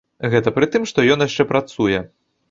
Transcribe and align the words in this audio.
Гэта 0.33 0.53
пры 0.55 0.67
тым, 0.75 0.87
што 0.91 1.03
ён 1.15 1.25
яшчэ 1.25 1.45
працуе. 1.51 1.99